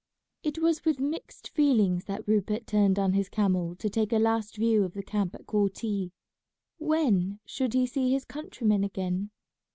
It 0.41 0.57
was 0.57 0.83
with 0.83 0.99
mixed 0.99 1.49
feelings 1.49 2.05
that 2.05 2.27
Rupert 2.27 2.65
turned 2.65 2.97
on 2.97 3.13
his 3.13 3.29
camel 3.29 3.75
to 3.75 3.87
take 3.87 4.11
a 4.11 4.17
last 4.17 4.55
view 4.55 4.83
of 4.83 4.95
the 4.95 5.03
camp 5.03 5.35
at 5.35 5.45
Korti. 5.45 6.11
When 6.79 7.39
should 7.45 7.73
he 7.75 7.85
see 7.85 8.11
his 8.11 8.25
countrymen 8.25 8.83
again? 8.83 9.29